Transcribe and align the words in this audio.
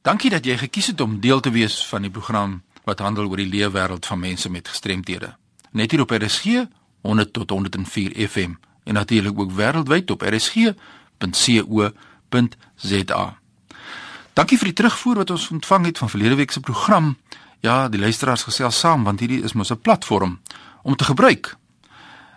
Dankie 0.00 0.30
dat 0.32 0.46
jy 0.48 0.54
gekies 0.56 0.86
het 0.94 1.00
om 1.04 1.18
deel 1.20 1.40
te 1.44 1.50
wees 1.52 1.86
van 1.86 2.02
die 2.06 2.10
program 2.10 2.62
wat 2.88 3.02
handel 3.04 3.26
oor 3.28 3.36
die 3.36 3.52
leefwêreld 3.52 4.06
van 4.08 4.18
mense 4.22 4.48
met 4.50 4.68
gestremthede. 4.68 5.36
Net 5.76 5.90
hier 5.92 6.00
op 6.00 6.10
RSG 6.16 6.44
100 7.04 7.32
tot 7.32 7.50
104 7.50 8.28
FM 8.28 8.56
en 8.84 8.94
natuurlik 8.96 9.38
ook 9.38 9.52
wêreldwyd 9.52 10.10
op 10.10 10.22
rsg.co.za. 10.22 10.78
Dankie 14.32 14.58
vir 14.58 14.70
die 14.72 14.78
terugvoer 14.80 15.16
wat 15.20 15.30
ons 15.36 15.50
ontvang 15.52 15.84
het 15.90 15.98
van 15.98 16.08
verlede 16.08 16.34
week 16.40 16.50
se 16.50 16.60
program. 16.60 17.16
Ja, 17.60 17.88
die 17.88 18.00
luisteraars 18.00 18.42
gesels 18.48 18.78
saam 18.80 19.04
want 19.04 19.20
hierdie 19.20 19.42
is 19.44 19.52
mos 19.52 19.70
'n 19.70 19.80
platform 19.80 20.40
om 20.82 20.96
te 20.96 21.04
gebruik. 21.04 21.56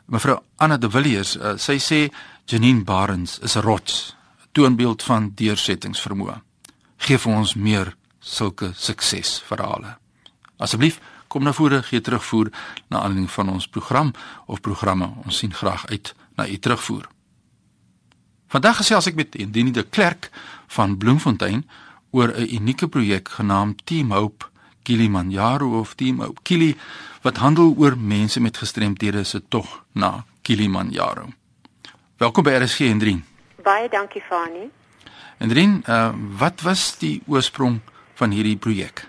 Mevrou 0.05 0.39
Anna 0.57 0.77
de 0.77 0.89
Villiers, 0.89 1.37
uh, 1.37 1.53
sy 1.55 1.79
sê 1.79 2.11
Janine 2.45 2.83
Barends 2.83 3.39
is 3.39 3.55
'n 3.55 3.61
rots, 3.61 4.15
'n 4.43 4.47
toonbeeld 4.51 5.03
van 5.03 5.31
deursettingsvermoë. 5.35 6.41
Geef 7.03 7.25
vir 7.25 7.33
ons 7.35 7.51
meer 7.59 7.89
sulke 8.23 8.69
suksesverhale. 8.79 9.97
Asseblief 10.55 11.01
kom 11.27 11.43
na 11.43 11.51
vore 11.51 11.81
gee 11.83 11.99
terugvoer 11.99 12.47
na 12.87 13.01
aanleiding 13.01 13.31
van 13.31 13.49
ons 13.51 13.67
program 13.67 14.13
of 14.47 14.61
programme. 14.63 15.09
Ons 15.25 15.41
sien 15.43 15.51
graag 15.53 15.83
uit 15.91 16.13
na 16.37 16.47
u 16.47 16.57
terugvoer. 16.57 17.09
Vandag 18.47 18.77
gesels 18.79 19.09
ek 19.09 19.17
met 19.19 19.35
Indini 19.35 19.73
de 19.75 19.83
Klerk 19.83 20.29
van 20.71 20.95
Bloemfontein 20.97 21.65
oor 22.11 22.31
'n 22.31 22.55
unieke 22.55 22.87
projek 22.87 23.29
genaamd 23.29 23.85
Team 23.85 24.11
Hope 24.11 24.45
Kilimanjaro 24.83 25.79
of 25.79 25.95
Team 25.95 26.21
Hope 26.21 26.41
Kili 26.43 26.77
wat 27.21 27.37
handel 27.37 27.75
oor 27.77 27.97
mense 27.97 28.39
met 28.39 28.57
gestremthede 28.57 29.23
se 29.23 29.41
tog 29.47 29.83
na 29.91 30.25
Kilimanjaro. 30.41 31.27
Welkom 32.17 32.43
by 32.43 32.51
RSG 32.63 32.77
Hendrin. 32.77 33.23
Baie 33.63 33.89
dankie 33.89 34.21
Fani. 34.21 34.82
Hendrin, 35.37 35.83
uh, 35.87 36.11
wat 36.39 36.61
was 36.61 36.97
die 36.97 37.21
oorsprong 37.27 37.79
van 38.13 38.31
hierdie 38.31 38.57
projek? 38.57 39.07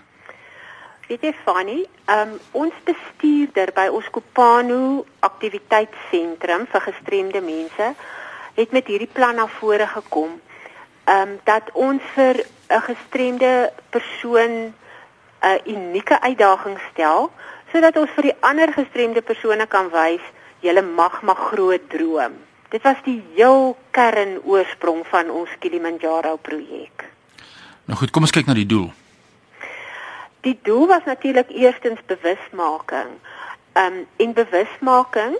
Weet 1.07 1.21
jy 1.21 1.33
Fanny, 1.43 1.83
um, 2.09 2.31
ons 2.51 2.73
bestuurder 2.85 3.69
by 3.75 3.85
ons 3.93 4.07
Kopano 4.09 5.05
aktiwiteitssentrum 5.25 6.65
vir 6.71 6.81
gestremde 6.87 7.41
mense 7.45 7.91
het 8.55 8.71
met 8.73 8.87
hierdie 8.89 9.11
plan 9.11 9.37
na 9.37 9.45
vore 9.59 9.87
gekom. 9.87 10.39
Ehm 11.05 11.21
um, 11.21 11.37
dat 11.45 11.69
ons 11.73 12.01
vir 12.15 12.41
'n 12.69 12.81
gestremde 12.89 13.71
persoon 13.89 14.73
'n 15.45 15.59
unieke 15.65 16.21
uitdaging 16.21 16.79
stel 16.91 17.31
sodat 17.71 17.97
ons 17.97 18.09
vir 18.15 18.23
die 18.23 18.37
ander 18.39 18.73
gestremde 18.73 19.21
persone 19.21 19.65
kan 19.67 19.89
wys 19.89 20.25
julle 20.59 20.81
mag 20.81 21.21
maar 21.21 21.41
groot 21.51 21.89
droom. 21.89 22.33
Dit 22.75 22.83
was 22.83 22.97
die 23.05 23.21
heel 23.37 23.77
kern 23.95 24.41
oorsprong 24.43 25.05
van 25.07 25.29
ons 25.31 25.51
Kilimanjaro 25.63 26.35
projek. 26.43 27.05
Nou 27.87 27.95
goed, 27.95 28.11
kom 28.11 28.27
ons 28.27 28.33
kyk 28.35 28.49
na 28.49 28.55
die 28.57 28.67
doel. 28.67 28.89
Die 30.43 30.57
doel 30.67 30.83
was 30.91 31.07
natuurlik 31.07 31.53
eerstens 31.55 32.03
bewusmaking. 32.09 33.13
Ehm 33.79 34.01
um, 34.01 34.01
en 34.17 34.33
bewusmaking 34.35 35.37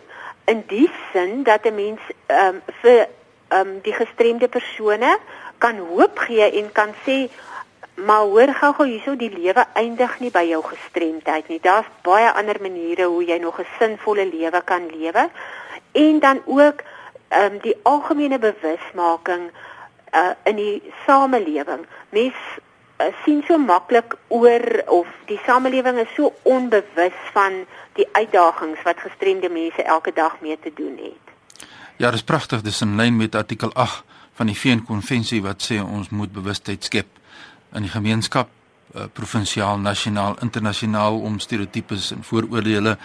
in 0.48 0.64
die 0.72 0.88
sin 1.12 1.44
dat 1.44 1.68
'n 1.68 1.76
mens 1.76 2.00
ehm 2.32 2.56
um, 2.56 2.62
vir 2.80 3.02
ehm 3.04 3.68
um, 3.68 3.76
die 3.84 3.94
gestremde 4.00 4.48
persone 4.48 5.18
kan 5.58 5.78
hoop 5.92 6.18
gee 6.18 6.48
en 6.52 6.72
kan 6.72 6.96
sê 7.04 7.28
maar 7.96 8.32
hoor 8.32 8.54
gou-gou 8.54 8.88
hierso 8.88 9.16
die 9.16 9.32
lewe 9.36 9.66
eindig 9.74 10.20
nie 10.20 10.32
by 10.32 10.48
jou 10.48 10.64
gestremdheid 10.64 11.48
nie. 11.48 11.60
Daar's 11.60 11.92
baie 12.02 12.32
ander 12.32 12.58
maniere 12.62 13.12
hoe 13.12 13.26
jy 13.26 13.38
nog 13.38 13.60
'n 13.60 13.68
sinvolle 13.80 14.26
lewe 14.26 14.62
kan 14.64 14.88
lewe. 14.88 15.30
En 15.92 16.20
dan 16.20 16.42
ook 16.46 16.84
ehm 17.28 17.54
um, 17.54 17.60
die 17.62 17.76
algemene 17.84 18.40
bewusmaking 18.40 19.50
uh, 20.14 20.34
in 20.44 20.56
die 20.56 20.82
samelewing. 21.06 21.86
Mens 22.10 22.36
uh, 22.98 23.06
sien 23.24 23.44
so 23.48 23.58
maklik 23.58 24.16
oor 24.28 24.84
of 24.88 25.08
die 25.26 25.40
samelewing 25.46 26.00
is 26.00 26.14
so 26.16 26.34
onbewus 26.44 27.18
van 27.34 27.66
die 28.00 28.08
uitdagings 28.12 28.82
wat 28.84 29.00
gestremde 29.00 29.50
mense 29.50 29.84
elke 29.84 30.14
dag 30.14 30.40
mee 30.42 30.60
te 30.60 30.72
doen 30.76 30.98
het. 31.02 31.24
Ja, 31.98 32.12
dis 32.12 32.24
pragtig, 32.24 32.62
dis 32.62 32.82
in 32.82 32.96
lyn 33.00 33.16
met 33.16 33.36
artikel 33.36 33.74
8 33.74 34.04
van 34.36 34.52
die 34.52 34.58
VN-konvensie 34.60 35.42
wat 35.44 35.64
sê 35.64 35.80
ons 35.80 36.12
moet 36.12 36.32
bewustheid 36.36 36.84
skep 36.84 37.08
in 37.76 37.88
die 37.88 37.92
gemeenskap, 37.92 38.50
uh, 38.96 39.08
provinsiaal, 39.16 39.80
nasionaal, 39.80 40.36
internasionaal 40.44 41.20
om 41.24 41.40
stereotypes 41.40 42.12
en 42.16 42.24
vooroordeele 42.24 42.98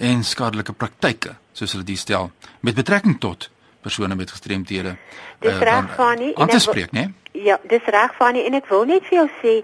en 0.00 0.24
skadelike 0.24 0.72
praktyke, 0.72 1.36
soos 1.52 1.76
hulle 1.76 1.84
dit 1.84 2.00
stel, 2.00 2.30
met 2.64 2.76
betrekking 2.76 3.18
tot 3.20 3.50
persone 3.82 4.14
met 4.14 4.30
gestremthede. 4.30 4.96
Dis 5.38 5.52
uh, 5.52 5.60
reg, 5.60 5.94
Fani. 5.94 6.32
Aan 6.34 6.48
te 6.48 6.58
spreek, 6.58 6.92
né? 6.92 7.10
Nee? 7.32 7.44
Ja, 7.44 7.58
dis 7.68 7.84
reg, 7.84 8.14
Fani, 8.14 8.44
en 8.46 8.54
ek 8.54 8.68
wil 8.70 8.86
net 8.90 9.06
vir 9.08 9.18
jou 9.22 9.28
sê, 9.40 9.54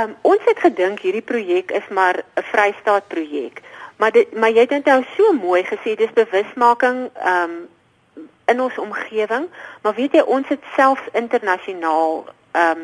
um, 0.00 0.12
ons 0.32 0.44
het 0.48 0.60
gedink 0.60 1.00
hierdie 1.04 1.24
projek 1.24 1.72
is 1.76 1.88
maar 1.88 2.22
'n 2.22 2.46
Vrystaat 2.52 3.08
projek. 3.08 3.62
Maar 3.96 4.12
dit 4.12 4.36
maar 4.36 4.50
jy 4.50 4.60
het 4.66 4.68
dit 4.68 4.84
nou 4.84 5.04
so 5.16 5.32
mooi 5.32 5.62
gesê, 5.64 5.96
dis 5.96 6.12
bewusmaking 6.12 7.10
um 7.24 7.68
in 8.46 8.60
ons 8.60 8.78
omgewing, 8.78 9.48
maar 9.82 9.94
weet 9.94 10.12
jy 10.12 10.20
ons 10.20 10.48
het 10.48 10.62
selfs 10.76 11.02
internasionaal 11.12 12.24
um 12.52 12.82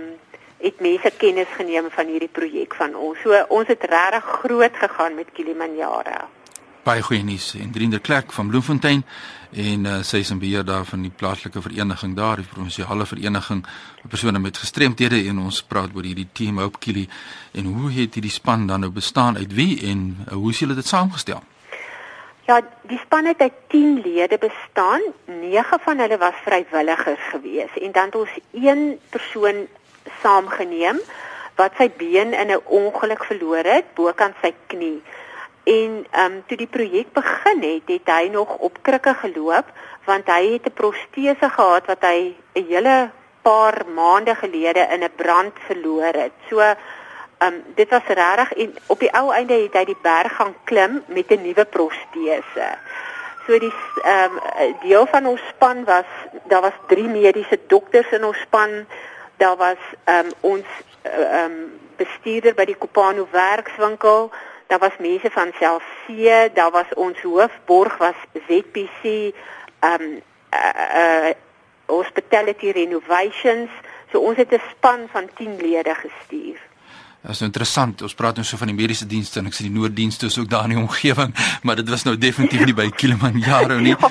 het 0.63 0.81
mense 0.81 1.11
kennis 1.17 1.51
geneem 1.59 1.91
van 1.91 2.07
hierdie 2.07 2.31
projek 2.33 2.75
van 2.75 2.95
ons. 2.95 3.19
So 3.23 3.45
ons 3.49 3.69
het 3.69 3.83
regtig 3.83 4.25
groot 4.25 4.77
gegaan 4.77 5.15
met 5.15 5.33
Kilimanjaro. 5.33 6.29
Baie 6.83 7.03
goeie 7.03 7.23
nuus. 7.23 7.53
En 7.55 7.71
Drinder 7.71 8.01
Klerk 8.01 8.33
van 8.35 8.49
Bloemfontein 8.49 9.05
en 9.55 9.85
uh, 9.87 10.01
sy 10.03 10.19
is 10.25 10.33
in 10.35 10.41
beheer 10.43 10.65
daar 10.67 10.83
van 10.89 11.05
die 11.07 11.13
plaaslike 11.15 11.61
vereniging 11.63 12.17
daar, 12.19 12.41
die 12.43 12.49
provinsiale 12.51 13.07
vereniging 13.07 13.61
vir 14.01 14.11
persone 14.11 14.43
met 14.43 14.59
gestremthede 14.59 15.21
en 15.31 15.39
ons 15.45 15.61
praat 15.63 15.95
oor 15.95 16.09
hierdie 16.09 16.27
team 16.35 16.59
Hope 16.59 16.83
Kili 16.83 17.05
en 17.55 17.71
hoe 17.71 17.93
het 18.01 18.19
hierdie 18.19 18.35
span 18.35 18.67
dan 18.67 18.83
nou 18.83 18.91
bestaan 18.91 19.39
uit 19.39 19.55
wie 19.55 19.79
en 19.93 20.03
uh, 20.27 20.35
hoe 20.35 20.51
is 20.51 20.65
julle 20.65 20.75
dit 20.75 20.91
saamgestel? 20.91 21.45
Ja, 22.51 22.59
die 22.91 22.99
span 23.05 23.31
het 23.31 23.39
uit 23.39 23.63
10 23.71 24.01
lede 24.03 24.43
bestaan. 24.43 25.07
9 25.31 25.79
van 25.87 26.03
hulle 26.03 26.19
was 26.19 26.43
vrywilligers 26.43 27.31
gewees 27.31 27.79
en 27.79 27.95
dan 27.95 28.11
het 28.11 28.23
ons 28.25 28.39
een 28.51 28.87
persoon 29.15 29.69
saamgeneem 30.25 30.99
wat 31.63 31.79
sy 31.79 31.93
been 31.95 32.35
in 32.35 32.51
'n 32.51 32.65
ongeluk 32.67 33.23
verloor 33.25 33.63
het 33.77 33.95
bokant 33.95 34.35
sy 34.43 34.51
knie. 34.67 34.99
En 35.65 36.07
ehm 36.11 36.33
um, 36.33 36.43
toe 36.47 36.57
die 36.57 36.67
projek 36.67 37.13
begin 37.13 37.63
het, 37.63 37.83
het 37.87 38.15
hy 38.15 38.29
nog 38.33 38.57
op 38.57 38.79
krikke 38.83 39.15
geloop 39.15 39.67
want 40.05 40.27
hy 40.27 40.53
het 40.53 40.67
'n 40.67 40.75
protese 40.75 41.49
gehad 41.49 41.87
wat 41.87 42.03
hy 42.03 42.35
'n 42.55 42.67
hele 42.67 43.11
paar 43.43 43.83
maande 43.95 44.35
gelede 44.35 44.87
in 44.91 45.03
'n 45.05 45.15
brand 45.17 45.53
verloor 45.67 46.15
het. 46.15 46.33
So 46.51 46.59
ehm 46.59 46.77
um, 47.47 47.63
dit 47.75 47.91
was 47.91 48.07
regtig 48.07 48.53
en 48.53 48.75
op 48.87 48.99
die 48.99 49.13
ou 49.13 49.33
einde 49.33 49.55
het 49.55 49.73
hy 49.73 49.85
die 49.85 50.03
berg 50.03 50.37
gaan 50.37 50.55
klim 50.65 51.03
met 51.07 51.31
'n 51.31 51.43
nuwe 51.43 51.65
protese. 51.65 52.69
So 53.47 53.59
die 53.59 53.75
ehm 54.03 54.39
um, 54.59 54.77
deel 54.83 55.07
van 55.07 55.27
ons 55.27 55.41
span 55.49 55.85
was 55.85 56.05
daar 56.45 56.61
was 56.61 56.79
drie 56.87 57.09
mediese 57.09 57.59
dokters 57.67 58.11
in 58.11 58.25
ons 58.25 58.39
span. 58.39 58.87
Daar 59.37 59.57
was 59.57 59.79
ehm 60.05 60.27
um, 60.27 60.33
ons 60.41 60.67
ehm 61.03 61.45
um, 61.45 61.81
bestuurder 61.97 62.55
by 62.55 62.65
die 62.65 62.79
Kopano 62.79 63.29
werkswinkel 63.31 64.31
daar 64.67 64.79
was 64.79 64.97
mense 64.99 65.31
van 65.31 65.51
Celsius, 65.59 66.51
daar 66.55 66.71
was 66.71 66.95
ons 66.95 67.21
hoofborg 67.21 67.97
was 67.97 68.19
ZPC, 68.49 69.35
um 69.81 70.21
uh, 70.51 70.85
uh 70.97 71.31
Hospitality 71.87 72.71
Renovations. 72.71 73.71
So 74.11 74.19
ons 74.19 74.37
het 74.37 74.53
'n 74.53 74.61
span 74.71 75.01
van 75.13 75.29
10 75.35 75.57
lede 75.57 75.95
gestuur. 75.95 76.59
Dit 77.23 77.31
is 77.31 77.39
nou 77.39 77.51
interessant. 77.53 78.03
Ons 78.03 78.15
praat 78.19 78.35
nou 78.35 78.43
so 78.47 78.59
van 78.59 78.67
die 78.67 78.75
mediese 78.75 79.07
dienste 79.07 79.39
en 79.39 79.47
ek 79.47 79.55
sê 79.55 79.63
die 79.69 79.71
noorddienste 79.71 80.27
is 80.27 80.39
ook 80.43 80.49
daar 80.51 80.65
in 80.67 80.75
die 80.75 80.81
omgewing, 80.81 81.31
maar 81.65 81.79
dit 81.79 81.89
was 81.89 82.03
nou 82.03 82.17
definitief 82.19 82.65
nie 82.67 82.75
by 82.75 82.89
Kilimanjaro 83.01 83.79
nie. 83.79 83.95
ja. 83.95 84.11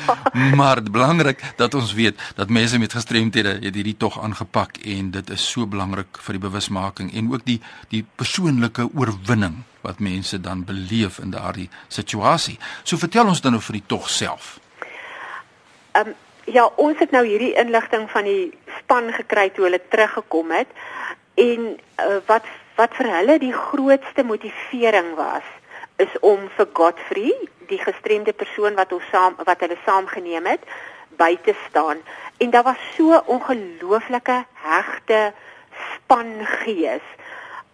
Maar 0.56 0.79
belangrik 0.83 1.44
dat 1.59 1.73
ons 1.73 1.91
weet 1.94 2.16
dat 2.35 2.50
mense 2.50 2.79
met 2.79 2.95
gestremthede 2.95 3.57
het 3.59 3.75
hierdie 3.75 3.97
tog 3.97 4.16
aangepak 4.23 4.78
en 4.78 5.12
dit 5.12 5.29
is 5.29 5.50
so 5.51 5.68
belangrik 5.68 6.22
vir 6.23 6.39
die 6.39 6.45
bewusmaking 6.47 7.12
en 7.12 7.28
ook 7.33 7.44
die 7.44 7.59
die 7.89 8.06
persoonlike 8.15 8.88
oorwinning 8.95 9.59
wat 9.81 10.00
mense 10.00 10.39
dan 10.42 10.63
beleef 10.66 11.19
in 11.19 11.31
daardie 11.31 11.69
situasie. 11.88 12.60
So 12.83 12.98
vertel 12.98 13.28
ons 13.28 13.42
dan 13.42 13.51
nou 13.57 13.62
vir 13.62 13.80
die 13.80 13.88
tog 13.88 14.10
self. 14.10 14.60
Ehm 15.92 16.07
um, 16.07 16.16
ja, 16.45 16.66
ons 16.75 17.00
het 17.00 17.12
nou 17.12 17.22
hierdie 17.25 17.54
inligting 17.56 18.10
van 18.10 18.25
die 18.25 18.51
span 18.80 19.12
gekry 19.13 19.50
toe 19.54 19.68
hulle 19.68 19.80
teruggekom 19.89 20.51
het 20.51 20.68
en 21.39 21.68
uh, 21.78 22.18
wat 22.25 22.48
wat 22.75 22.95
vir 22.98 23.10
hulle 23.13 23.38
die 23.39 23.54
grootste 23.54 24.24
motivering 24.24 25.13
was 25.16 25.48
is 26.01 26.13
om 26.25 26.48
vir 26.56 26.68
Godfrey, 26.74 27.34
die 27.69 27.77
gestremde 27.77 28.34
persoon 28.34 28.75
wat 28.80 28.94
ons 28.95 29.06
saam 29.13 29.36
wat 29.45 29.62
hulle 29.62 29.77
saamgeneem 29.86 30.48
het, 30.50 30.63
by 31.19 31.36
te 31.45 31.54
staan. 31.68 32.01
En 32.42 32.50
daar 32.50 32.66
was 32.66 32.81
so 32.95 33.22
ongelooflike 33.25 34.44
hegte 34.63 35.34
spangees 35.94 37.06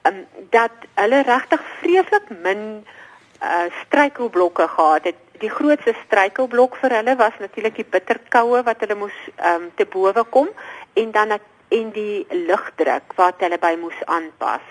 um, 0.08 0.26
dat 0.50 0.88
hulle 0.96 1.22
regtig 1.28 1.64
vreeslik 1.80 2.30
min 2.44 2.64
uh, 3.42 3.68
struikelblokke 3.86 4.68
gehad 4.68 5.04
het. 5.12 5.20
Die 5.42 5.52
grootste 5.54 5.94
struikelblok 6.06 6.78
vir 6.82 6.96
hulle 6.98 7.16
was 7.20 7.36
natuurlik 7.40 7.76
die 7.76 7.90
bitterkoue 7.96 8.64
wat 8.66 8.82
hulle 8.82 8.98
moes 8.98 9.18
um, 9.52 9.70
te 9.76 9.86
bowe 9.86 10.24
kom 10.34 10.50
en 10.94 11.12
dan 11.12 11.38
en 11.68 11.90
die 11.92 12.26
lugdruk 12.32 13.14
wat 13.20 13.44
hulle 13.44 13.60
by 13.60 13.76
moes 13.80 14.00
aanpas. 14.06 14.64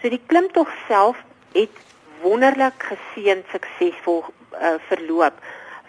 So 0.00 0.08
die 0.08 0.22
klimtog 0.30 0.70
self 0.86 1.18
het 1.52 1.82
wonderlik 2.22 2.86
geseën 2.92 3.42
suksesvol 3.50 4.22
uh, 4.22 4.78
verloop. 4.88 5.34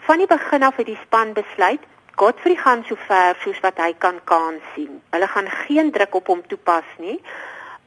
Van 0.06 0.18
die 0.18 0.26
begin 0.26 0.66
af 0.66 0.76
het 0.82 0.90
die 0.90 0.98
span 1.04 1.32
besluit 1.36 1.86
Godfrey 2.20 2.56
gaan 2.56 2.82
so 2.84 2.98
ver 3.08 3.36
soos 3.40 3.60
wat 3.64 3.78
hy 3.80 3.94
kan 3.96 4.18
kan 4.28 4.58
sien. 4.74 4.98
Hulle 5.14 5.26
gaan 5.26 5.46
geen 5.62 5.90
druk 5.90 6.14
op 6.18 6.26
hom 6.28 6.42
toepas 6.46 6.84
nie. 6.98 7.16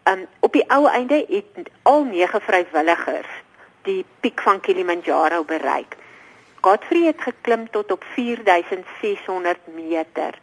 Um 0.03 0.25
op 0.39 0.53
die 0.53 0.65
ou 0.67 0.87
einde 0.87 1.25
het 1.29 1.69
al 1.81 2.03
nege 2.03 2.39
vrywilligers 2.39 3.29
die 3.87 4.05
piek 4.19 4.41
van 4.41 4.59
Kilimanjaro 4.59 5.43
bereik. 5.43 5.95
Godfrey 6.63 7.05
het 7.07 7.21
geklim 7.21 7.69
tot 7.71 7.91
op 7.91 8.03
4600 8.15 9.59
meter 9.75 10.39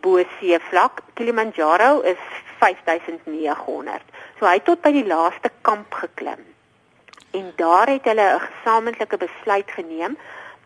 bo 0.00 0.22
seevlak. 0.38 1.00
Kilimanjaro 1.14 2.00
is 2.00 2.20
5900. 2.58 4.02
So 4.38 4.46
hy 4.46 4.56
het 4.58 4.64
tot 4.64 4.80
by 4.84 4.92
die 4.92 5.06
laaste 5.06 5.50
kamp 5.62 5.94
geklim. 6.02 6.44
En 7.36 7.52
daar 7.56 7.88
het 7.88 8.04
hulle 8.08 8.28
'n 8.34 8.46
gesamentlike 8.48 9.16
besluit 9.16 9.70
geneem 9.70 10.16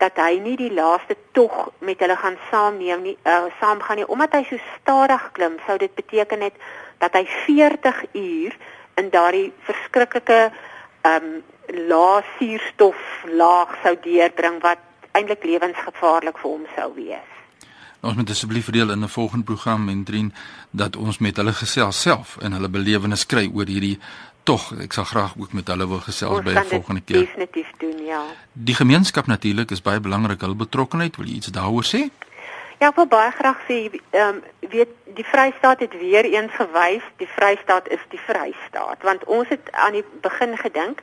dat 0.03 0.19
hy 0.19 0.39
nie 0.43 0.55
die 0.59 0.73
laaste 0.73 1.15
tog 1.37 1.71
met 1.79 2.01
hulle 2.03 2.15
gaan 2.19 2.37
saamneem 2.49 3.03
nie, 3.07 3.17
uh, 3.23 3.47
saam 3.59 3.81
gaan 3.81 4.01
nie 4.01 4.07
omdat 4.11 4.35
hy 4.35 4.43
so 4.49 4.59
stadig 4.75 5.31
klim, 5.37 5.59
sou 5.65 5.77
dit 5.79 5.93
beteken 5.95 6.43
het 6.49 6.59
dat 7.03 7.15
hy 7.15 7.23
40 7.47 8.03
uur 8.11 8.57
in 9.01 9.11
daardie 9.15 9.49
verskriklike 9.69 10.39
ehm 11.03 11.33
um, 11.33 11.41
lae 11.89 12.23
suurstof 12.37 12.99
laag 13.39 13.71
sou 13.83 13.93
deurbring 14.03 14.59
wat 14.61 14.81
eintlik 15.15 15.45
lewensgevaarlik 15.47 16.41
vir 16.41 16.51
hom 16.51 16.65
sou 16.75 16.89
wees. 16.97 17.29
Ons 18.03 18.17
moet 18.19 18.33
asseblief 18.33 18.67
verdeel 18.67 18.91
in 18.91 19.03
'n 19.03 19.07
volgende 19.07 19.45
program 19.45 19.89
en 19.89 20.03
drin 20.03 20.33
dat 20.71 20.95
ons 20.95 21.17
met 21.17 21.37
hulle 21.37 21.53
gesels 21.53 22.01
self 22.01 22.37
en 22.41 22.51
hulle 22.51 22.69
belewenis 22.69 23.25
kry 23.25 23.49
oor 23.53 23.65
hierdie 23.65 23.99
tog 24.43 24.71
ek 24.81 24.93
sal 24.93 25.03
graag 25.03 25.33
ook 25.37 25.53
met 25.53 25.67
hulle 25.67 25.87
wil 25.87 25.99
gesels 25.99 26.41
by 26.43 26.51
'n 26.51 26.65
volgende 26.65 27.01
keer. 27.01 27.19
Definitief 27.19 27.71
doen, 27.77 28.05
ja. 28.05 28.21
Die 28.53 28.75
gemeenskap 28.75 29.25
natuurlik 29.25 29.71
is 29.71 29.81
baie 29.81 29.99
belangrik, 29.99 30.41
hulle 30.41 30.55
betrokkenheid, 30.55 31.15
wil 31.15 31.25
jy 31.25 31.35
iets 31.35 31.47
daaroor 31.47 31.83
sê? 31.85 32.09
Ja, 32.79 32.87
ek 32.89 32.95
wil 32.95 33.07
baie 33.07 33.31
graag 33.31 33.59
sê, 33.67 34.01
ehm 34.09 34.27
um, 34.27 34.41
weet 34.59 34.89
die 35.15 35.25
Vrystaat 35.25 35.79
het 35.79 35.93
weer 35.99 36.25
eens 36.25 36.51
gewys, 36.51 37.03
die 37.17 37.27
Vrystaat 37.27 37.87
is 37.87 38.03
die 38.09 38.19
Vrystaat, 38.19 39.01
want 39.01 39.23
ons 39.23 39.47
het 39.49 39.71
aan 39.71 39.91
die 39.91 40.05
begin 40.21 40.57
gedink 40.57 41.01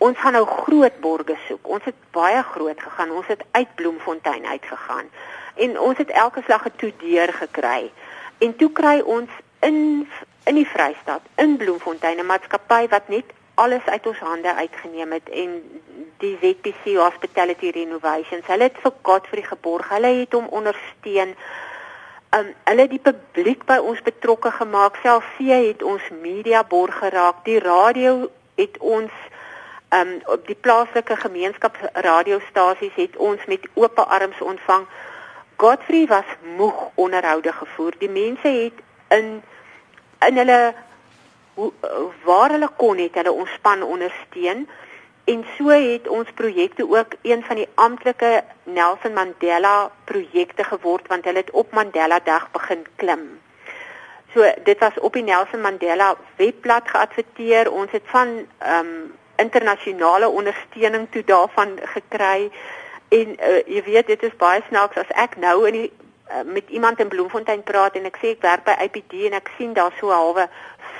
ons 0.00 0.18
gaan 0.18 0.32
nou 0.32 0.46
groot 0.46 1.00
borge 1.00 1.36
soek. 1.46 1.68
Ons 1.68 1.84
het 1.84 1.96
baie 2.16 2.42
groot 2.54 2.80
gegaan. 2.80 3.10
Ons 3.12 3.28
het 3.28 3.42
uit 3.50 3.74
Bloemfontein 3.74 4.46
uitgegaan 4.46 5.12
en 5.54 5.80
ons 5.80 5.98
het 5.98 6.10
elke 6.16 6.40
slag 6.46 6.62
getoe 6.62 6.92
deur 7.02 7.32
gekry. 7.36 7.90
En 8.38 8.56
toe 8.56 8.70
kry 8.72 9.00
ons 9.04 9.30
in 9.66 10.08
in 10.44 10.54
die 10.54 10.66
Vrystaat, 10.66 11.22
in 11.36 11.56
Bloemfontein 11.56 12.18
'n 12.18 12.26
maatskappy 12.26 12.88
wat 12.88 13.08
net 13.08 13.24
alles 13.54 13.84
uit 13.84 14.06
ons 14.06 14.18
hande 14.18 14.54
uitgeneem 14.54 15.12
het 15.12 15.28
en 15.28 15.80
die 16.20 16.36
ZPC 16.40 16.96
Hospitality 16.96 17.70
Renovations, 17.70 18.46
hulle 18.46 18.68
het 18.68 18.78
vir 18.82 18.92
Godfrey 19.02 19.42
geborg. 19.42 19.88
Hulle 19.88 20.12
het 20.20 20.32
hom 20.32 20.46
ondersteun. 20.46 21.34
Um 22.36 22.52
hulle 22.64 22.86
het 22.86 22.90
die 22.90 23.02
publiek 23.02 23.64
by 23.68 23.80
ons 23.82 24.02
betrokke 24.06 24.52
gemaak. 24.54 25.00
Selfs 25.02 25.36
sie 25.38 25.52
het 25.52 25.82
ons 25.82 26.08
media 26.22 26.62
borg 26.64 26.98
geraak. 26.98 27.44
Die 27.44 27.58
radio 27.58 28.30
het 28.60 28.78
ons 28.78 29.12
um 29.96 30.12
op 30.30 30.46
die 30.46 30.54
plaaslike 30.54 31.16
gemeenskapsradiostasies 31.16 32.94
het 32.94 33.16
ons 33.16 33.44
met 33.50 33.66
oop 33.74 33.98
arms 33.98 34.40
ontvang. 34.40 34.86
Godfrey 35.56 36.06
was 36.06 36.36
moeg 36.56 36.88
onderhoude 36.94 37.52
gevoer. 37.52 37.96
Die 37.98 38.12
mense 38.12 38.48
het 38.48 38.84
in 39.08 39.42
in 40.28 40.36
hulle 40.36 40.60
hoe 41.54 41.72
waar 42.24 42.50
hulle 42.50 42.70
kon 42.76 42.98
het 42.98 43.14
hulle 43.14 43.32
ons 43.32 43.52
span 43.58 43.82
ondersteun 43.82 44.66
en 45.24 45.44
so 45.56 45.68
het 45.68 46.08
ons 46.08 46.30
projekte 46.34 46.86
ook 46.88 47.14
een 47.22 47.44
van 47.44 47.60
die 47.60 47.68
amptelike 47.74 48.42
Nelson 48.64 49.12
Mandela 49.12 49.90
projekte 50.04 50.64
geword 50.64 51.06
want 51.08 51.24
hulle 51.24 51.44
het 51.44 51.50
op 51.50 51.72
Mandela 51.72 52.20
Dag 52.24 52.50
begin 52.50 52.86
klim. 52.96 53.24
So 54.34 54.46
dit 54.64 54.78
was 54.78 54.98
op 54.98 55.12
die 55.12 55.22
Nelson 55.22 55.60
Mandela 55.60 56.16
webblad 56.36 56.88
geadverteer. 56.88 57.70
Ons 57.70 57.90
het 57.90 58.04
van 58.04 58.28
ehm 58.58 58.86
um, 58.86 59.18
internasionale 59.40 60.28
ondersteuning 60.28 61.06
toe 61.10 61.22
daarvan 61.24 61.78
gekry 61.82 62.50
en 63.08 63.28
uh, 63.40 63.62
jy 63.66 63.82
weet 63.86 64.06
dit 64.06 64.22
is 64.22 64.34
baie 64.36 64.60
snaaks 64.68 64.96
as 65.00 65.12
ek 65.16 65.38
nou 65.40 65.54
in 65.66 65.78
die 65.78 65.86
Eh, 65.88 66.09
met 66.44 66.68
iemand 66.68 67.00
in 67.00 67.08
Bloemfontein 67.08 67.62
praat 67.62 67.96
en 67.98 68.04
ek 68.04 68.18
sê 68.22 68.34
ek 68.36 68.42
werk 68.42 68.64
by 68.64 68.76
IPD 68.86 69.26
en 69.30 69.38
ek 69.40 69.50
sien 69.58 69.72
daar 69.74 69.92
so 69.98 70.10
'n 70.10 70.16
halwe 70.16 70.48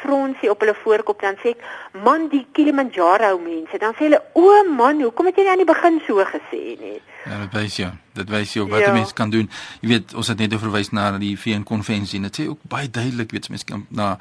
fronsie 0.02 0.50
op 0.50 0.60
hulle 0.60 0.74
voorkop 0.82 1.20
dan 1.20 1.36
sê 1.42 1.54
ek 1.54 1.64
man 2.04 2.28
die 2.28 2.46
Kilimanjaro 2.52 3.38
mense. 3.38 3.78
Dan 3.78 3.94
sê 3.94 4.08
hulle 4.08 4.22
o 4.32 4.64
man 4.64 5.00
hoekom 5.02 5.26
het 5.26 5.36
jy 5.36 5.42
nie 5.42 5.50
aan 5.50 5.64
die 5.64 5.72
begin 5.72 6.00
so 6.06 6.24
gesê 6.24 6.62
nie? 6.80 7.00
Ja 7.24 7.40
dit 7.44 7.52
wys 7.52 7.76
jy 7.76 7.90
dit 8.14 8.30
wys 8.30 8.54
jy 8.56 8.66
wat 8.68 8.86
ja. 8.86 8.92
mense 8.92 9.14
kan 9.14 9.30
doen. 9.30 9.50
Jy 9.80 9.88
weet 9.88 10.14
ons 10.14 10.28
het 10.28 10.38
net 10.38 10.54
verwys 10.54 10.90
na 10.90 11.18
die 11.18 11.36
VN 11.36 11.62
konvensie 11.62 12.18
en 12.18 12.30
dit 12.30 12.40
sê 12.40 12.48
ook 12.48 12.62
baie 12.62 12.90
duidelik 12.90 13.30
weet 13.30 13.48
mense 13.48 13.64
kan 13.64 13.86
na 13.88 14.16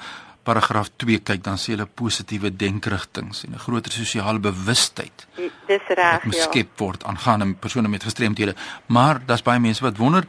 paragraaf 0.50 0.90
2 1.04 1.22
kyk 1.30 1.44
dan 1.46 1.60
sê 1.62 1.74
hulle 1.76 1.88
positiewe 2.02 2.52
denkrigtings 2.64 3.44
en 3.46 3.54
'n 3.54 3.64
groter 3.66 3.92
sosiale 3.92 4.40
bewustheid 4.40 5.28
dis 5.68 5.88
reg 6.00 6.24
ja. 6.24 6.42
skep 6.46 6.80
word 6.80 7.04
aangaande 7.04 7.54
persone 7.60 7.88
met 7.88 8.04
gestremdhede 8.04 8.56
maar 8.88 9.22
daar's 9.26 9.46
baie 9.50 9.60
mense 9.60 9.84
wat 9.84 9.98
wonder 9.98 10.24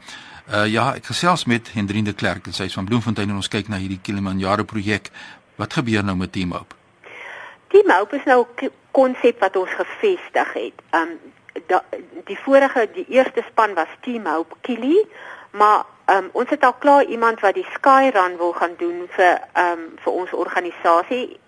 Uh 0.50 0.64
ja, 0.67 0.88
ek 0.99 1.05
gesels 1.06 1.44
met 1.47 1.69
Hendrine 1.76 2.08
de 2.08 2.12
Klerk 2.12 2.49
en 2.50 2.55
sy 2.56 2.64
is 2.67 2.75
van 2.75 2.87
Bloemfontein 2.88 3.31
en 3.31 3.37
ons 3.38 3.49
kyk 3.49 3.69
na 3.70 3.79
hierdie 3.79 4.00
Kilimanjaro 4.02 4.64
projek. 4.67 5.12
Wat 5.62 5.76
gebeur 5.79 6.02
nou 6.02 6.17
met 6.19 6.32
Team 6.35 6.50
Hope? 6.56 6.75
Team 7.70 7.93
Hope 7.94 8.17
is 8.19 8.26
nou 8.26 8.43
'n 8.43 8.70
konsep 8.91 9.38
wat 9.38 9.56
ons 9.56 9.70
gevestig 9.70 10.52
het. 10.52 10.82
Um 10.91 11.12
da, 11.70 11.85
die 12.26 12.38
vorige 12.38 12.88
die 12.94 13.06
eerste 13.08 13.44
span 13.50 13.75
was 13.75 13.94
Team 14.00 14.26
Hope 14.26 14.56
Kili, 14.61 15.06
maar 15.50 15.87
um 16.06 16.31
ons 16.32 16.50
het 16.50 16.64
al 16.64 16.75
klaar 16.82 17.05
iemand 17.05 17.41
wat 17.41 17.55
die 17.55 17.67
Sky 17.75 18.11
Run 18.14 18.37
wil 18.37 18.52
gaan 18.52 18.75
doen 18.79 19.06
vir 19.08 19.38
um 19.55 19.87
vir 20.02 20.12
ons 20.12 20.32
organisasie 20.32 21.38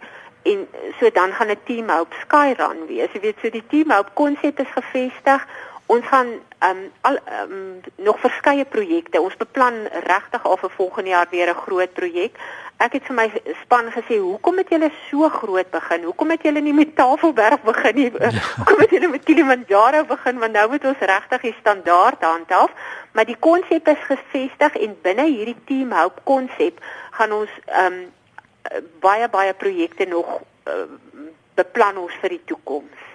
en 0.42 0.68
so 1.00 1.10
dan 1.10 1.32
gaan 1.32 1.50
'n 1.50 1.64
Team 1.64 1.90
Hope 1.90 2.14
Sky 2.20 2.54
Run 2.56 2.86
wees. 2.86 3.10
Jy 3.12 3.20
weet 3.20 3.38
so 3.42 3.50
die 3.50 3.66
Team 3.66 3.90
Hope 3.90 4.10
konsep 4.14 4.60
is 4.60 4.70
gevestig 4.70 5.46
ons 5.92 6.06
gaan 6.08 6.28
um, 6.68 6.82
al 7.08 7.18
um, 7.42 7.80
nog 8.06 8.18
verskeie 8.20 8.64
projekte. 8.64 9.20
Ons 9.20 9.36
beplan 9.40 9.84
regtig 10.06 10.44
al 10.48 10.58
vir 10.60 10.72
volgende 10.76 11.10
jaar 11.10 11.26
weer 11.30 11.50
'n 11.50 11.62
groot 11.66 11.92
projek. 11.92 12.38
Ek 12.76 12.92
het 12.92 13.04
vir 13.06 13.14
my 13.14 13.26
span 13.62 13.90
gesê, 13.96 14.18
"Hoekom 14.18 14.56
het 14.58 14.68
julle 14.68 14.90
so 15.10 15.28
groot 15.28 15.70
begin? 15.70 16.02
Hoekom 16.02 16.30
het 16.30 16.42
julle 16.42 16.60
nie 16.60 16.74
met 16.74 16.96
Tafelberg 16.96 17.62
begin 17.62 17.94
nie? 17.94 18.10
Ja. 18.18 18.30
Hoekom 18.58 18.78
het 18.78 18.90
julle 18.90 19.08
met 19.08 19.24
Kilimanjaro 19.24 20.04
begin? 20.04 20.38
Want 20.38 20.52
nou 20.52 20.68
moet 20.70 20.84
ons 20.84 20.98
regtig 20.98 21.40
die 21.40 21.56
standaard 21.60 22.22
handhaaf." 22.22 22.70
Maar 23.12 23.24
die 23.24 23.38
konsep 23.38 23.88
is 23.88 24.02
gevestig 24.08 24.76
en 24.76 24.98
binne 25.02 25.24
hierdie 25.24 25.60
team 25.64 25.92
Hope 25.92 26.20
konsep 26.24 26.84
gaan 27.10 27.32
ons 27.32 27.50
um 27.86 28.12
baie 29.00 29.28
baie 29.28 29.54
projekte 29.54 30.04
nog 30.04 30.40
uh, 30.64 30.72
beplan 31.54 31.96
ons 31.96 32.14
vir 32.22 32.36
die 32.36 32.44
toekoms. 32.44 33.08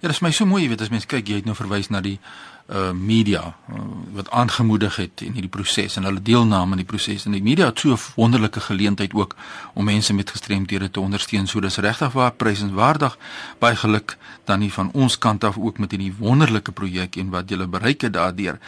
Ja, 0.00 0.08
dit 0.08 0.10
is 0.10 0.20
my 0.20 0.30
so 0.30 0.46
mooi, 0.46 0.62
jy 0.62 0.68
weet 0.68 0.80
as 0.80 0.92
mens 0.92 1.06
kyk, 1.06 1.28
jy 1.28 1.40
het 1.40 1.48
nou 1.48 1.56
verwys 1.56 1.88
na 1.88 2.00
die 2.04 2.18
uh 2.66 2.90
media 2.90 3.54
uh, 3.70 3.80
wat 4.16 4.30
aangemoedig 4.34 4.96
het 4.98 5.22
in 5.22 5.36
hierdie 5.38 5.50
proses 5.50 5.96
en 5.96 6.02
hulle 6.08 6.22
deelname 6.22 6.74
aan 6.74 6.80
die 6.82 6.86
proses 6.88 7.22
en 7.28 7.36
die 7.36 7.42
media 7.42 7.68
het 7.70 7.78
so 7.78 7.94
'n 7.94 7.98
wonderlike 8.16 8.60
geleentheid 8.60 9.14
ook 9.14 9.36
om 9.74 9.84
mense 9.84 10.14
met 10.14 10.30
gestremdhede 10.30 10.90
te 10.90 11.00
ondersteun. 11.00 11.46
So 11.46 11.60
dis 11.60 11.76
regtig 11.76 12.12
waar 12.12 12.32
prysenswaardig. 12.32 13.18
Baie 13.58 13.76
geluk 13.76 14.16
dan 14.44 14.58
nie 14.58 14.72
van 14.72 14.90
ons 14.92 15.18
kant 15.18 15.44
af 15.44 15.58
ook 15.58 15.78
met 15.78 15.90
hierdie 15.90 16.14
wonderlike 16.18 16.72
projek 16.72 17.16
en 17.16 17.30
wat 17.30 17.50
jy 17.50 17.68
bereik 17.68 18.00
het 18.00 18.12
daardeur. 18.12 18.58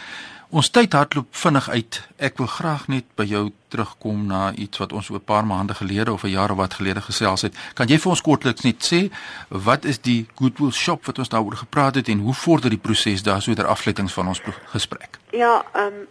Ons 0.48 0.70
tyd 0.72 0.94
hardloop 0.96 1.26
vinnig 1.36 1.66
uit. 1.68 1.96
Ek 2.24 2.38
wil 2.40 2.46
graag 2.48 2.86
net 2.88 3.04
by 3.20 3.26
jou 3.28 3.42
terugkom 3.68 4.22
na 4.30 4.46
iets 4.56 4.80
wat 4.80 4.94
ons 4.96 5.06
so 5.06 5.14
'n 5.14 5.20
paar 5.20 5.44
maande 5.44 5.74
gelede 5.74 6.12
of 6.12 6.24
'n 6.24 6.32
jaar 6.32 6.50
of 6.50 6.56
wat 6.56 6.74
gelede 6.74 7.00
gesels 7.00 7.42
het. 7.42 7.54
Kan 7.74 7.88
jy 7.88 7.98
vir 7.98 8.10
ons 8.10 8.22
kortliks 8.22 8.64
net 8.64 8.80
sê 8.80 9.12
wat 9.48 9.84
is 9.84 9.98
die 10.00 10.26
Goodwill 10.36 10.72
Shop 10.72 11.04
wat 11.04 11.18
ons 11.18 11.28
daaroor 11.28 11.56
gepraat 11.56 11.94
het 11.94 12.08
en 12.08 12.18
hoe 12.18 12.34
vorder 12.34 12.70
die 12.70 12.78
proses 12.78 13.22
daar 13.22 13.42
so 13.42 13.54
ter 13.54 13.66
afleidings 13.66 14.12
van 14.12 14.28
ons 14.28 14.40
gesprek? 14.64 15.18
Ja, 15.30 15.64
ehm 15.74 15.84
um, 15.84 16.06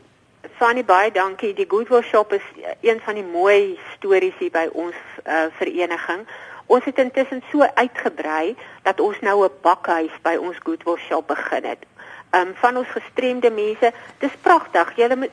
Fanny 0.58 0.86
baie 0.86 1.12
dankie. 1.12 1.53
Die 1.53 1.65
Goodwill 1.67 2.03
Shop 2.03 2.34
is 2.34 2.46
een 2.82 3.00
van 3.06 3.13
die 3.13 3.25
mooi 3.32 3.79
stories 3.96 4.38
hier 4.39 4.51
by 4.51 4.70
ons 4.72 4.96
uh, 5.25 5.34
vereniging. 5.58 6.27
Ons 6.65 6.86
het 6.86 6.98
intussen 6.98 7.44
so 7.51 7.62
uitgebrei 7.74 8.56
dat 8.84 9.00
ons 9.00 9.20
nou 9.22 9.46
'n 9.46 9.51
bakhuis 9.62 10.12
by 10.22 10.36
ons 10.36 10.58
Goodwill 10.63 10.98
Shop 10.98 11.27
begin 11.27 11.63
het 11.63 11.86
um, 12.32 12.54
van 12.62 12.78
ons 12.78 12.88
gestremde 12.88 13.52
mense. 13.52 13.92
Dis 14.20 14.36
pragtig. 14.42 14.94
Jy 14.96 15.16
moet 15.16 15.32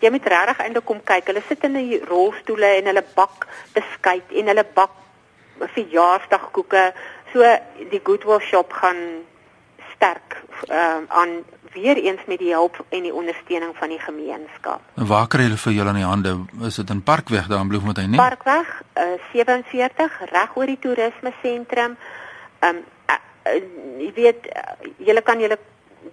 jy 0.00 0.10
moet 0.10 0.26
regtig 0.34 0.62
eintlik 0.64 0.84
kom 0.84 1.02
kyk. 1.04 1.26
Hulle 1.26 1.42
sit 1.48 1.64
in 1.64 1.76
'n 1.76 2.00
rolstoele 2.08 2.76
en 2.78 2.90
hulle 2.92 3.04
bak 3.14 3.46
beskuit 3.72 4.28
en 4.32 4.46
hulle 4.46 4.66
bak 4.74 4.90
verjaarsdagkoeke. 5.58 6.92
So 7.32 7.40
die 7.90 8.00
Goodwill 8.04 8.40
shop 8.40 8.72
gaan 8.72 9.26
ehm 10.02 11.02
uh, 11.02 11.02
aan 11.08 11.44
weer 11.72 11.96
eens 11.96 12.20
met 12.26 12.38
die 12.38 12.52
hulp 12.52 12.84
en 12.88 13.02
die 13.02 13.14
ondersteuning 13.14 13.76
van 13.76 13.88
die 13.88 13.98
gemeenskap. 13.98 14.80
En 14.94 15.06
waar 15.06 15.26
kry 15.26 15.42
hulle 15.42 15.56
vir 15.56 15.72
julle 15.72 15.88
in 15.88 16.00
die 16.00 16.04
hande? 16.04 16.32
Is 16.66 16.74
dit 16.74 16.90
in 16.90 17.02
Parkweg 17.02 17.46
daar 17.46 17.60
in 17.60 17.68
Bloemfontein 17.68 18.10
nie? 18.10 18.20
Parkweg 18.20 18.82
uh, 18.94 19.02
47 19.32 20.18
reg 20.32 20.56
oor 20.56 20.66
die 20.66 20.78
toerisme 20.78 21.32
sentrum. 21.42 21.96
Ehm 22.58 22.76
um, 22.76 22.82
uh, 23.06 23.20
uh, 23.52 23.62
jy 23.98 24.10
weet 24.14 24.50
uh, 24.50 24.90
julle 25.06 25.22
kan 25.22 25.40
julle 25.40 25.58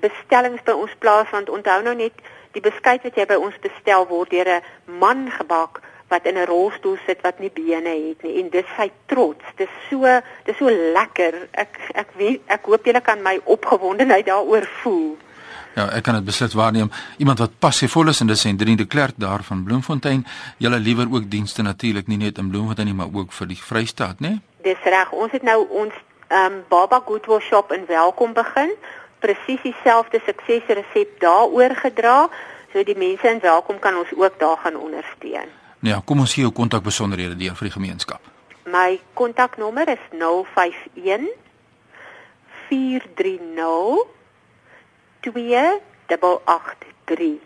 bestellings 0.01 0.63
by 0.65 0.71
ons 0.71 0.95
plaas 0.99 1.29
want 1.31 1.49
onthou 1.49 1.81
nou 1.83 1.95
net 1.95 2.13
die 2.57 2.61
beskuit 2.61 3.03
wat 3.03 3.17
jy 3.17 3.25
by 3.29 3.37
ons 3.37 3.55
bestel 3.61 4.07
word 4.09 4.31
deur 4.31 4.49
'n 4.57 4.97
man 4.99 5.29
gebak 5.31 5.81
wat 6.09 6.25
in 6.25 6.37
'n 6.37 6.45
rolstoel 6.45 6.97
sit 7.05 7.21
wat 7.21 7.39
nie 7.39 7.51
bene 7.53 7.89
het 7.89 8.23
nie 8.23 8.39
en 8.41 8.49
dis 8.49 8.65
sy 8.77 8.91
trots. 9.05 9.43
Dis 9.55 9.69
so 9.89 10.21
dis 10.45 10.57
so 10.57 10.69
lekker. 10.69 11.47
Ek 11.51 11.77
ek 11.93 12.09
weet 12.17 12.41
ek 12.47 12.65
hoop 12.65 12.85
julle 12.85 13.01
kan 13.01 13.21
my 13.21 13.39
opgewondenheid 13.43 14.25
daaroor 14.25 14.65
voel. 14.81 15.17
Ja, 15.75 15.87
ek 15.93 16.03
kan 16.03 16.15
dit 16.15 16.25
beslis 16.25 16.53
waarneem. 16.53 16.91
Iemand 17.17 17.39
wat 17.39 17.59
passievol 17.59 18.07
is 18.07 18.19
en 18.19 18.27
dis 18.27 18.43
Hendrine 18.43 18.77
de 18.77 18.85
Klerk 18.85 19.13
daar 19.15 19.43
van 19.43 19.63
Bloemfontein. 19.63 20.25
Julle 20.57 20.79
liewer 20.79 21.07
ook 21.11 21.29
dienste 21.29 21.61
natuurlik 21.61 22.07
nie 22.07 22.17
net 22.17 22.37
in 22.37 22.49
Bloemfontein 22.49 22.87
nie, 22.87 22.95
maar 22.95 23.13
ook 23.13 23.31
vir 23.31 23.47
die 23.47 23.63
Vrystaat, 23.63 24.19
né? 24.19 24.39
Dis 24.63 24.81
reg. 24.83 25.11
Ons 25.11 25.31
het 25.31 25.43
nou 25.43 25.67
ons 25.69 25.93
ehm 26.27 26.53
um, 26.53 26.63
Baba 26.69 27.01
Goodwill 27.05 27.39
shop 27.39 27.71
in 27.71 27.85
Welkom 27.87 28.33
begin. 28.33 28.73
Presies 29.19 29.61
dieselfde 29.63 30.21
suksesresep 30.25 31.19
daar 31.19 31.51
oorgedra. 31.51 32.29
So 32.73 32.83
die 32.83 32.97
mense 32.97 33.29
in 33.29 33.39
Welkom 33.41 33.79
kan 33.79 33.97
ons 33.97 34.13
ook 34.15 34.39
daar 34.39 34.57
gaan 34.63 34.77
ondersteun. 34.77 35.49
Ja, 35.79 36.01
kom 36.05 36.19
ons 36.19 36.33
gee 36.33 36.43
jou 36.43 36.53
kontakbesonderhede 36.53 37.35
deur 37.39 37.55
vir 37.55 37.69
die 37.69 37.75
gemeenskap. 37.75 38.21
My 38.69 38.99
kontaknommer 39.17 39.87
is 39.89 40.01
051 40.11 41.29
430 42.69 44.05
2883. 45.21 47.39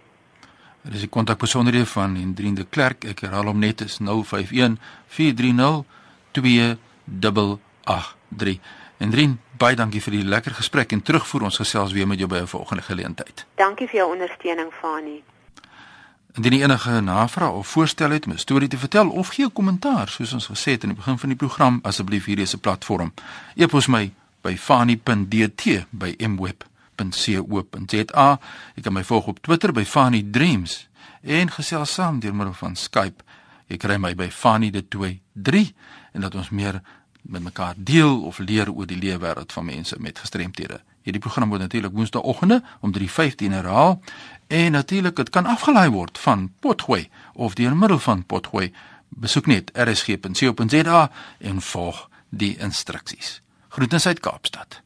Dit 0.83 0.93
is 0.93 0.99
die 1.05 1.09
kontakbesonderhede 1.09 1.85
van 1.85 2.15
Hendrine 2.15 2.55
de 2.55 2.65
Klerk. 2.69 3.03
Ek 3.07 3.19
herhaal 3.23 3.45
hom 3.53 3.59
net 3.63 3.81
is 3.85 3.97
051 4.03 4.77
430 5.07 5.83
2883. 6.35 8.59
Hendrine, 9.03 9.35
baie 9.59 9.75
dankie 9.75 9.99
vir 9.99 10.13
die 10.15 10.23
lekker 10.23 10.53
gesprek 10.55 10.93
en 10.95 11.01
terugvoer 11.03 11.49
ons 11.49 11.57
gesels 11.59 11.91
weer 11.91 12.07
met 12.07 12.19
jou 12.19 12.27
by 12.31 12.37
'n 12.39 12.47
volgende 12.47 12.83
geleentheid. 12.83 13.45
Dankie 13.55 13.87
vir 13.87 13.95
jou 13.99 14.11
ondersteuning, 14.11 14.71
Fanie. 14.81 15.23
Indien 16.35 16.53
jy 16.53 16.63
enige 16.63 17.01
navrae 17.01 17.49
of 17.49 17.67
voorstel 17.67 18.09
het 18.11 18.25
om 18.25 18.31
'n 18.31 18.37
storie 18.37 18.67
te 18.67 18.77
vertel 18.77 19.09
of 19.09 19.27
gee 19.27 19.45
'n 19.45 19.51
kommentaar, 19.51 20.09
soos 20.09 20.33
ons 20.33 20.47
gesê 20.47 20.71
het 20.71 20.83
aan 20.83 20.89
die 20.89 20.97
begin 20.97 21.19
van 21.19 21.29
die 21.29 21.37
program, 21.37 21.79
asseblief 21.81 22.25
hierdie 22.25 22.43
is 22.43 22.53
'n 22.53 22.59
platform. 22.59 23.13
E-pos 23.55 23.87
my 23.87 24.13
by 24.41 24.57
fani.dt 24.57 25.85
by 25.89 26.15
mweb.co.za. 26.17 27.19
Jy 28.75 28.81
kan 28.81 28.93
my 28.93 29.03
volg 29.03 29.27
op 29.27 29.39
Twitter 29.41 29.71
by 29.71 29.85
fani 29.85 30.29
dreams 30.29 30.87
en 31.21 31.51
gesels 31.51 31.93
saam 31.93 32.19
deur 32.19 32.35
middel 32.35 32.53
van 32.53 32.75
Skype. 32.75 33.23
Jy 33.67 33.77
kry 33.77 33.97
my 33.97 34.15
by 34.15 34.29
fani 34.29 34.71
de 34.71 34.87
23 34.87 35.71
en 36.11 36.21
dat 36.21 36.35
ons 36.35 36.49
meer 36.49 36.81
met 37.23 37.43
mekaar 37.43 37.73
deel 37.77 38.21
of 38.23 38.37
leer 38.37 38.71
oor 38.71 38.85
die 38.85 38.97
lewe 38.97 39.19
wêreld 39.25 39.51
van 39.51 39.65
mense 39.65 39.95
met 39.99 40.19
gestremthede. 40.19 40.81
Hierdie 41.03 41.21
program 41.21 41.49
word 41.49 41.61
natuurlik 41.61 41.91
woensdaeoggende 41.91 42.63
om 42.79 42.93
3:15 42.97 43.51
herhaal 43.51 44.01
en 44.47 44.71
natuurlik 44.71 45.15
dit 45.15 45.29
kan 45.29 45.45
afgelaai 45.45 45.89
word 45.89 46.19
van 46.19 46.51
Potgooi 46.59 47.09
of 47.33 47.53
deur 47.53 47.75
middel 47.75 47.99
van 47.99 48.25
Potgooi. 48.25 48.73
Besoek 49.09 49.45
net 49.45 49.71
rsg.co.za 49.73 51.11
en 51.39 51.61
volg 51.61 52.09
die 52.29 52.57
instruksies. 52.57 53.41
Groetens 53.67 54.05
uit 54.05 54.19
Kaapstad. 54.19 54.81